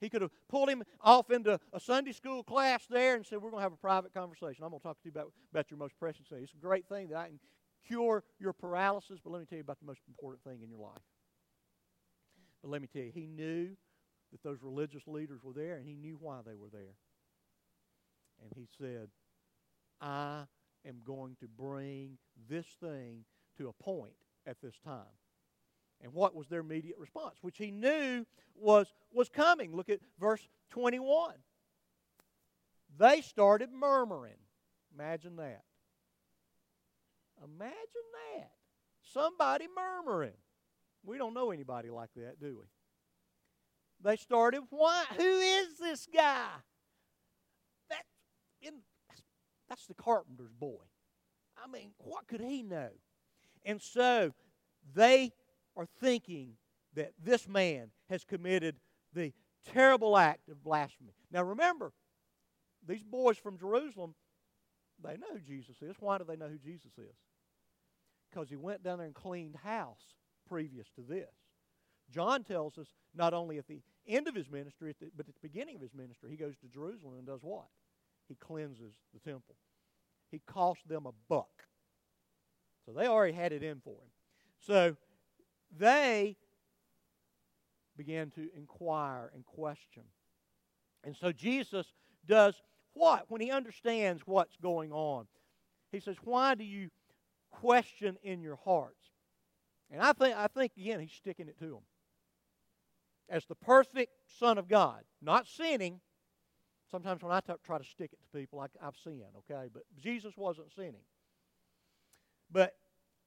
[0.00, 3.50] He could have pulled him off into a Sunday school class there and said, We're
[3.50, 4.64] going to have a private conversation.
[4.64, 6.42] I'm going to talk to you about, about your most precious thing.
[6.42, 7.40] It's a great thing that I can
[7.86, 10.78] cure your paralysis, but let me tell you about the most important thing in your
[10.78, 11.02] life.
[12.62, 13.76] But let me tell you, he knew
[14.30, 16.94] that those religious leaders were there, and he knew why they were there.
[18.40, 19.08] And he said,
[20.00, 20.44] I
[20.86, 23.24] am going to bring this thing
[23.56, 24.14] to a point
[24.46, 25.04] at this time.
[26.00, 27.38] And what was their immediate response?
[27.42, 29.74] Which he knew was, was coming.
[29.74, 31.34] Look at verse 21.
[32.98, 34.38] They started murmuring.
[34.94, 35.62] Imagine that.
[37.44, 37.76] Imagine
[38.36, 38.50] that.
[39.12, 40.36] Somebody murmuring.
[41.04, 42.64] We don't know anybody like that, do we?
[44.02, 45.04] They started, why?
[45.16, 46.46] Who is this guy?
[47.90, 48.02] That,
[48.62, 48.74] in,
[49.68, 50.82] that's the carpenter's boy.
[51.62, 52.90] I mean, what could he know?
[53.64, 54.32] And so
[54.94, 55.32] they
[55.76, 56.54] are thinking
[56.94, 58.76] that this man has committed
[59.12, 59.32] the
[59.72, 61.12] terrible act of blasphemy.
[61.30, 61.92] Now remember,
[62.86, 64.14] these boys from Jerusalem,
[65.02, 65.96] they know who Jesus is.
[66.00, 67.14] Why do they know who Jesus is?
[68.30, 70.14] Because he went down there and cleaned house
[70.48, 71.28] previous to this.
[72.10, 75.76] John tells us not only at the end of his ministry, but at the beginning
[75.76, 77.66] of his ministry, he goes to Jerusalem and does what?
[78.28, 79.56] He cleanses the temple.
[80.30, 81.48] He cost them a buck.
[82.84, 84.10] So they already had it in for him.
[84.60, 84.96] So
[85.76, 86.36] they
[87.96, 90.04] began to inquire and question.
[91.04, 91.86] And so Jesus
[92.26, 92.60] does
[92.94, 93.26] what?
[93.28, 95.26] When he understands what's going on,
[95.92, 96.90] he says, Why do you
[97.50, 99.10] question in your hearts?
[99.90, 101.82] And I think, I think again, he's sticking it to them.
[103.28, 106.00] As the perfect Son of God, not sinning.
[106.90, 109.68] Sometimes when I t- try to stick it to people, I, I've sinned, okay?
[109.72, 111.04] But Jesus wasn't sinning.
[112.50, 112.74] But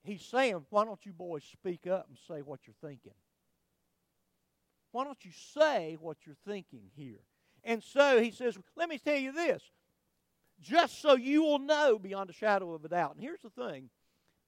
[0.04, 3.14] he's saying, why don't you boys speak up and say what you're thinking?
[4.92, 7.22] Why don't you say what you're thinking here?
[7.64, 9.62] And so he says, let me tell you this,
[10.60, 13.14] just so you will know beyond a shadow of a doubt.
[13.14, 13.90] And here's the thing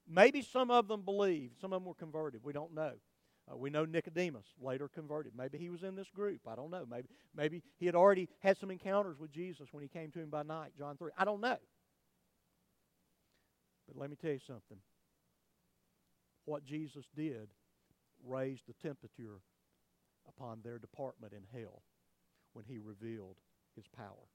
[0.07, 2.41] maybe some of them believed, some of them were converted.
[2.43, 2.93] We don't know.
[3.51, 5.33] Uh, we know Nicodemus later converted.
[5.37, 6.41] Maybe he was in this group.
[6.47, 6.85] I don't know.
[6.89, 10.29] Maybe, maybe he had already had some encounters with Jesus when he came to him
[10.29, 11.11] by night, John 3.
[11.17, 11.57] I don't know.
[13.87, 14.77] But let me tell you something.
[16.45, 17.49] What Jesus did
[18.25, 19.41] raised the temperature
[20.27, 21.83] upon their department in hell
[22.53, 23.35] when he revealed
[23.75, 24.29] his power.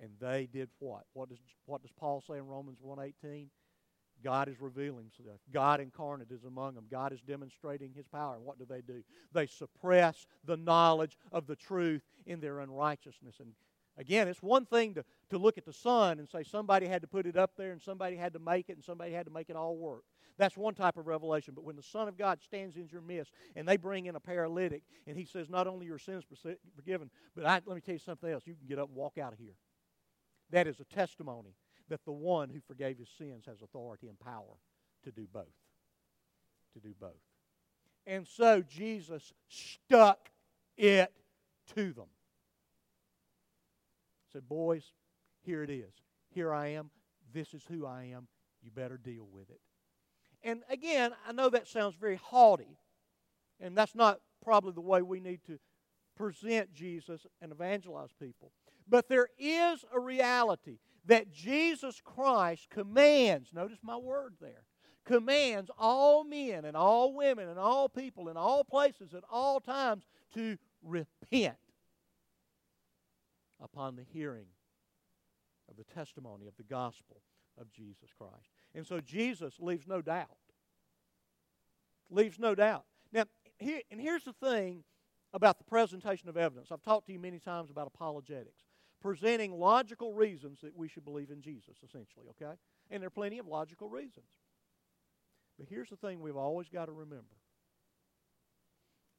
[0.00, 1.04] And they did what?
[1.12, 3.48] What does, what does Paul say in Romans 1.18?
[4.24, 5.38] God is revealing himself.
[5.52, 6.86] God incarnate is among them.
[6.90, 8.36] God is demonstrating his power.
[8.36, 9.04] And what do they do?
[9.32, 13.36] They suppress the knowledge of the truth in their unrighteousness.
[13.38, 13.52] And
[13.98, 17.08] again, it's one thing to, to look at the sun and say somebody had to
[17.08, 19.50] put it up there and somebody had to make it and somebody had to make
[19.50, 20.04] it all work.
[20.36, 21.54] That's one type of revelation.
[21.54, 24.20] But when the Son of God stands in your midst and they bring in a
[24.20, 26.24] paralytic and he says, Not only your sins
[26.74, 28.42] forgiven, but I, let me tell you something else.
[28.46, 29.54] You can get up and walk out of here.
[30.50, 31.54] That is a testimony
[31.88, 34.58] that the one who forgave his sins has authority and power
[35.04, 35.44] to do both.
[36.74, 37.10] To do both.
[38.06, 40.30] And so Jesus stuck
[40.76, 41.12] it
[41.74, 42.06] to them.
[44.32, 44.92] Said, Boys,
[45.42, 45.92] here it is.
[46.30, 46.90] Here I am.
[47.32, 48.26] This is who I am.
[48.62, 49.60] You better deal with it.
[50.42, 52.76] And again, I know that sounds very haughty,
[53.60, 55.58] and that's not probably the way we need to
[56.16, 58.52] present Jesus and evangelize people.
[58.86, 64.64] But there is a reality that Jesus Christ commands, notice my word there,
[65.04, 70.04] commands all men and all women and all people in all places at all times
[70.34, 71.56] to repent
[73.60, 74.46] upon the hearing
[75.68, 77.20] of the testimony of the gospel
[77.60, 78.50] of Jesus Christ.
[78.74, 80.28] And so Jesus leaves no doubt.
[82.10, 82.84] Leaves no doubt.
[83.12, 83.24] Now,
[83.58, 84.84] here, and here's the thing
[85.32, 86.68] about the presentation of evidence.
[86.70, 88.62] I've talked to you many times about apologetics,
[89.04, 92.54] presenting logical reasons that we should believe in Jesus, essentially, okay?
[92.90, 94.24] And there are plenty of logical reasons.
[95.58, 97.36] But here's the thing we've always got to remember.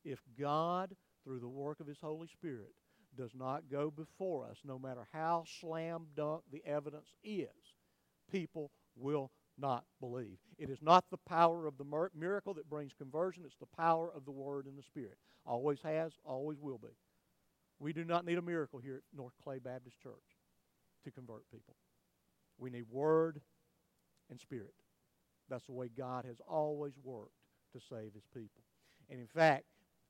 [0.04, 2.74] If God, through the work of His Holy Spirit,
[3.16, 7.76] does not go before us, no matter how slam dunk the evidence is,
[8.32, 10.40] people will not believe.
[10.58, 14.26] It is not the power of the miracle that brings conversion, it's the power of
[14.26, 15.20] the Word and the Spirit.
[15.46, 16.88] Always has, always will be.
[17.80, 20.14] We do not need a miracle here at North Clay Baptist Church
[21.04, 21.76] to convert people.
[22.58, 23.42] We need Word
[24.30, 24.74] and Spirit.
[25.50, 27.32] That's the way God has always worked
[27.74, 28.64] to save His people.
[29.10, 29.66] And in fact,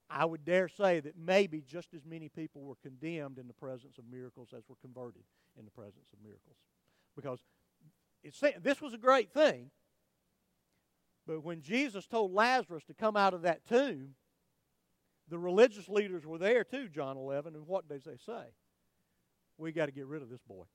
[0.10, 3.98] I would dare say that maybe just as many people were condemned in the presence
[3.98, 5.24] of miracles as were converted
[5.58, 6.58] in the presence of miracles.
[7.16, 7.40] Because
[8.62, 9.72] this was a great thing.
[11.26, 14.14] But when Jesus told Lazarus to come out of that tomb,
[15.30, 18.46] the religious leaders were there too, John 11, and what did they say?
[19.58, 20.66] We got to get rid of this boy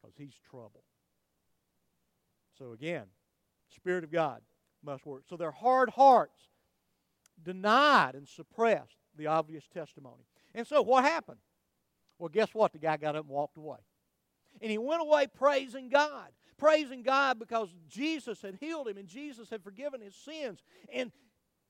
[0.00, 0.82] because he's trouble.
[2.58, 3.04] So again,
[3.68, 4.40] Spirit of God
[4.82, 5.24] must work.
[5.28, 6.40] So their hard hearts
[7.42, 10.24] denied and suppressed the obvious testimony.
[10.54, 11.38] And so what happened?
[12.18, 12.72] Well, guess what?
[12.72, 13.78] The guy got up and walked away.
[14.60, 16.28] And he went away praising God.
[16.56, 20.60] Praising God because Jesus had healed him and Jesus had forgiven his sins.
[20.92, 21.12] And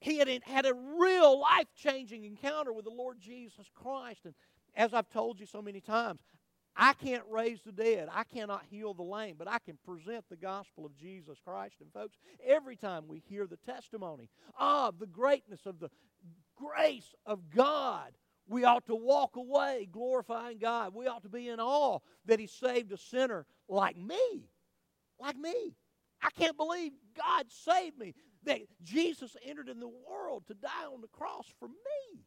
[0.01, 4.21] he had had a real life changing encounter with the Lord Jesus Christ.
[4.25, 4.35] And
[4.77, 6.21] as I've told you so many times,
[6.77, 8.09] I can't raise the dead.
[8.13, 11.75] I cannot heal the lame, but I can present the gospel of Jesus Christ.
[11.81, 15.91] And folks, every time we hear the testimony of the greatness of the
[16.57, 18.13] grace of God,
[18.47, 20.95] we ought to walk away glorifying God.
[20.95, 24.49] We ought to be in awe that He saved a sinner like me.
[25.19, 25.75] Like me.
[26.23, 28.15] I can't believe God saved me.
[28.49, 32.25] That Jesus entered in the world to die on the cross for me.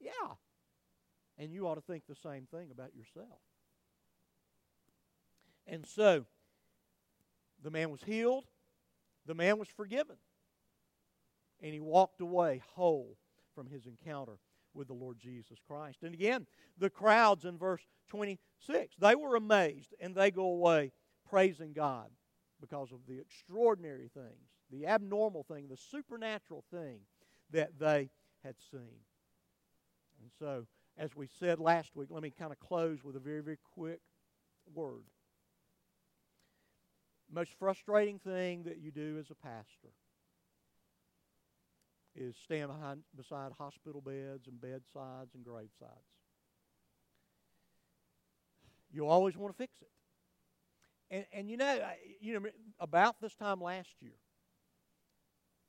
[0.00, 0.34] Yeah.
[1.38, 3.38] And you ought to think the same thing about yourself.
[5.66, 6.24] And so,
[7.62, 8.46] the man was healed,
[9.26, 10.16] the man was forgiven,
[11.60, 13.18] and he walked away whole
[13.54, 14.38] from his encounter
[14.72, 15.98] with the Lord Jesus Christ.
[16.02, 16.46] And again,
[16.78, 20.92] the crowds in verse 26, they were amazed and they go away
[21.28, 22.08] praising God
[22.60, 27.00] because of the extraordinary things, the abnormal thing, the supernatural thing
[27.50, 28.10] that they
[28.44, 29.00] had seen.
[30.20, 30.66] And so,
[30.96, 34.00] as we said last week, let me kind of close with a very, very quick
[34.74, 35.04] word.
[37.32, 39.92] Most frustrating thing that you do as a pastor
[42.16, 46.18] is stand behind, beside hospital beds and bedsides and gravesides.
[48.90, 49.90] You always want to fix it.
[51.10, 51.78] And, and you know,
[52.20, 52.48] you know,
[52.80, 54.16] about this time last year,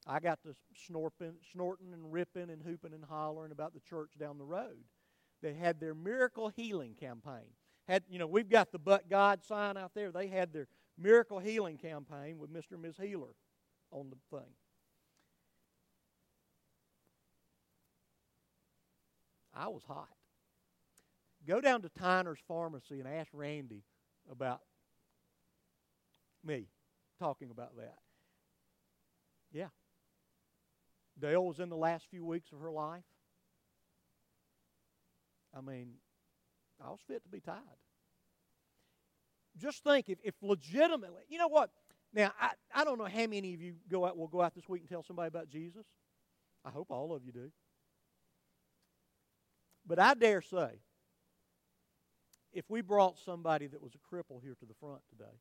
[0.08, 4.38] I got to snorting, snorting and ripping and hooping and hollering about the church down
[4.38, 4.84] the road
[5.41, 7.54] that had their miracle healing campaign.
[7.88, 10.12] Had you know, we've got the "But God" sign out there.
[10.12, 12.74] They had their miracle healing campaign with Mr.
[12.74, 12.95] and Ms.
[13.02, 13.36] Healer
[13.91, 14.50] on the thing.
[19.54, 20.08] I was hot.
[21.47, 23.84] Go down to Tyner's Pharmacy and ask Randy
[24.32, 24.62] about
[26.43, 26.68] me
[27.18, 27.97] talking about that.
[29.52, 29.68] Yeah.
[31.20, 33.03] Dale was in the last few weeks of her life.
[35.55, 35.93] I mean,
[36.84, 37.55] I was fit to be tied.
[39.57, 41.72] Just think if, if legitimately, you know what?
[42.13, 44.67] Now, I, I don't know how many of you go out will go out this
[44.70, 45.86] week and tell somebody about Jesus.
[46.63, 47.51] I hope all of you do.
[49.86, 50.82] But I dare say,
[52.53, 55.38] if we brought somebody that was a cripple here to the front today,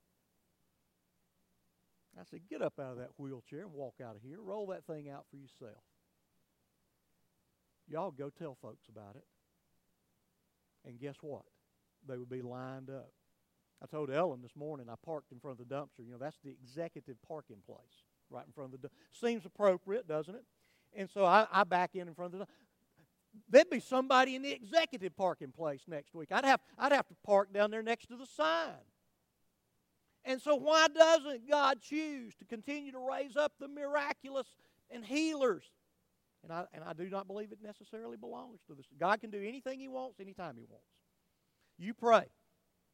[2.18, 4.38] I said, get up out of that wheelchair and walk out of here.
[4.40, 5.82] Roll that thing out for yourself.
[7.88, 9.24] Y'all go tell folks about it.
[10.86, 11.42] And guess what?
[12.06, 13.10] They would be lined up.
[13.82, 16.04] I told Ellen this morning I parked in front of the dumpster.
[16.04, 19.20] You know, that's the executive parking place right in front of the dumpster.
[19.20, 20.44] Seems appropriate, doesn't it?
[20.94, 22.46] And so I, I back in in front of the
[23.48, 26.32] There'd be somebody in the executive parking place next week.
[26.32, 28.74] I'd have, I'd have to park down there next to the sign.
[30.28, 34.46] And so, why doesn't God choose to continue to raise up the miraculous
[34.90, 35.64] and healers?
[36.44, 38.84] And I, and I do not believe it necessarily belongs to this.
[39.00, 40.84] God can do anything He wants, anytime He wants.
[41.78, 42.26] You pray.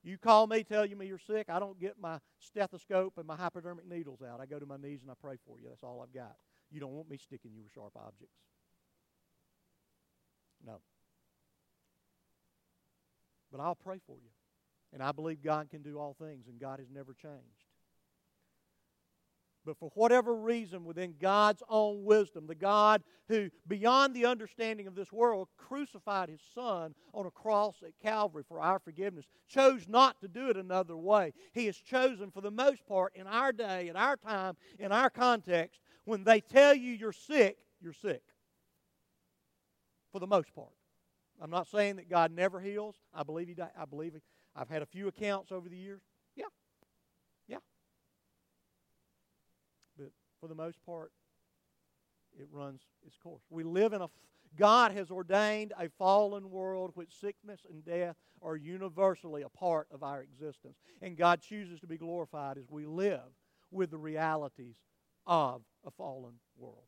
[0.05, 1.47] You call me, tell you me you're sick.
[1.49, 4.41] I don't get my stethoscope and my hypodermic needles out.
[4.41, 5.66] I go to my knees and I pray for you.
[5.68, 6.37] That's all I've got.
[6.70, 8.37] You don't want me sticking you with sharp objects.
[10.64, 10.76] No.
[13.51, 14.30] But I'll pray for you.
[14.95, 17.64] And I believe God can do all things, and God has never changed.
[19.66, 24.95] But for whatever reason, within God's own wisdom, the God who, beyond the understanding of
[24.95, 30.20] this world, crucified his Son on a cross at Calvary for our forgiveness, chose not
[30.20, 31.32] to do it another way.
[31.53, 35.11] He has chosen, for the most part, in our day, in our time, in our
[35.11, 38.22] context, when they tell you you're sick, you're sick.
[40.12, 40.68] For the most part.
[41.40, 42.95] I'm not saying that God never heals.
[43.12, 43.57] I believe He.
[43.61, 44.14] I believe
[44.57, 46.01] I've had a few accounts over the years.
[46.37, 46.45] Yeah,
[47.49, 47.59] yeah.
[49.99, 51.13] But for the most part,
[52.39, 53.43] it runs its course.
[53.51, 54.09] We live in a.
[54.57, 60.05] God has ordained a fallen world which sickness and death are universally a part of
[60.05, 60.77] our existence.
[61.03, 63.33] And God chooses to be glorified as we live
[63.73, 64.77] with the realities
[65.27, 66.85] of a fallen world.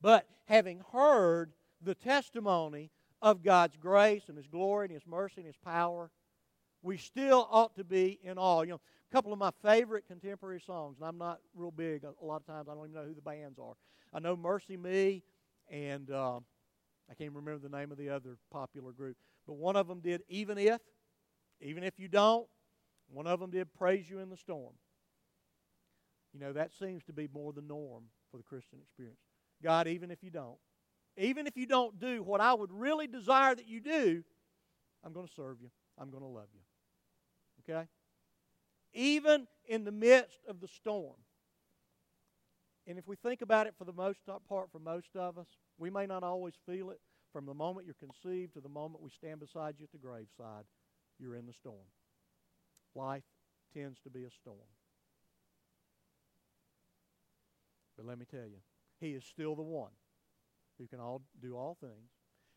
[0.00, 5.46] But having heard the testimony of God's grace and His glory and His mercy and
[5.46, 6.10] His power,
[6.82, 8.62] we still ought to be in awe.
[8.62, 12.04] You know, a couple of my favorite contemporary songs, and I'm not real big.
[12.04, 13.74] A lot of times I don't even know who the bands are.
[14.12, 15.22] I know MercyMe,
[15.70, 16.40] and uh,
[17.10, 19.16] I can't remember the name of the other popular group.
[19.46, 20.80] But one of them did Even If,
[21.60, 22.46] Even If You Don't.
[23.12, 24.74] One of them did Praise You in the Storm.
[26.32, 29.18] You know, that seems to be more the norm for the Christian experience.
[29.62, 30.58] God, even if you don't,
[31.16, 34.22] even if you don't do what I would really desire that you do,
[35.04, 35.70] I'm going to serve you.
[35.98, 36.60] I'm going to love you.
[37.68, 37.86] Okay?
[38.92, 41.16] Even in the midst of the storm,
[42.86, 45.46] And if we think about it for the most part, for most of us,
[45.78, 47.00] we may not always feel it.
[47.32, 50.64] From the moment you're conceived to the moment we stand beside you at the graveside,
[51.18, 51.86] you're in the storm.
[52.96, 53.22] Life
[53.72, 54.58] tends to be a storm.
[57.96, 58.58] But let me tell you,
[58.98, 59.92] He is still the one
[60.78, 62.10] who can all, do all things.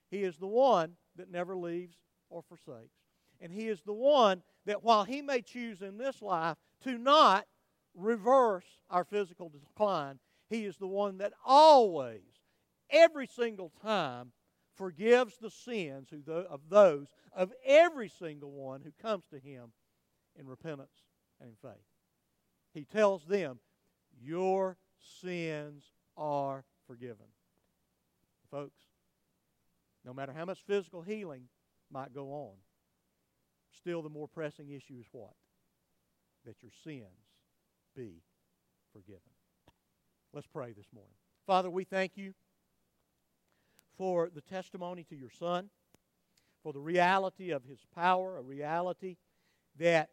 [0.09, 1.97] He is the one that never leaves
[2.29, 3.02] or forsakes.
[3.43, 7.45] And He is the one that while He may choose in this life to not
[7.93, 10.17] reverse our physical decline,
[10.49, 12.21] He is the one that always,
[12.89, 14.31] every single time,
[14.75, 19.73] forgives the sins of those, of every single one who comes to Him
[20.39, 21.03] in repentance
[21.41, 21.83] and in faith.
[22.73, 23.59] He tells them,
[24.21, 24.77] Your
[25.19, 25.83] sins
[26.15, 27.27] are forgiven.
[28.49, 28.79] Folks,
[30.05, 31.49] no matter how much physical healing
[31.91, 32.53] might go on,
[33.75, 35.33] still the more pressing issue is what?
[36.45, 37.05] That your sins
[37.95, 38.21] be
[38.91, 39.21] forgiven.
[40.33, 41.13] Let's pray this morning.
[41.45, 42.33] Father, we thank you
[43.97, 45.69] for the testimony to your Son,
[46.63, 49.17] for the reality of his power, a reality
[49.77, 50.09] that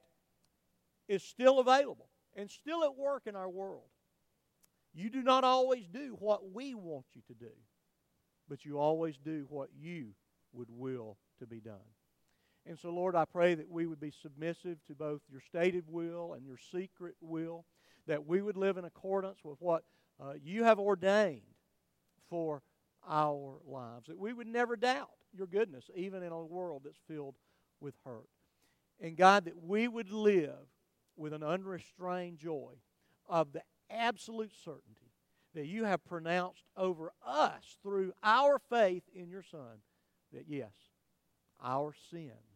[1.09, 3.89] is still available and still at work in our world.
[4.93, 7.53] You do not always do what we want you to do,
[8.49, 10.09] but you always do what you
[10.53, 11.79] would will to be done.
[12.71, 16.35] And so, Lord, I pray that we would be submissive to both your stated will
[16.35, 17.65] and your secret will,
[18.07, 19.83] that we would live in accordance with what
[20.23, 21.43] uh, you have ordained
[22.29, 22.63] for
[23.09, 27.35] our lives, that we would never doubt your goodness, even in a world that's filled
[27.81, 28.29] with hurt.
[29.01, 30.69] And God, that we would live
[31.17, 32.75] with an unrestrained joy
[33.29, 35.11] of the absolute certainty
[35.57, 39.83] that you have pronounced over us through our faith in your Son
[40.33, 40.71] that yes,
[41.61, 42.50] our sins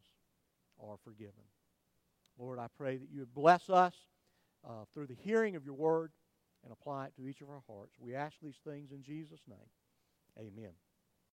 [0.81, 1.45] are forgiven.
[2.39, 3.95] Lord, I pray that you would bless us
[4.67, 6.13] uh, through the hearing of your word
[6.65, 7.95] and apply it to each of our hearts.
[8.01, 9.59] We ask these things in Jesus' name.
[10.39, 10.73] Amen.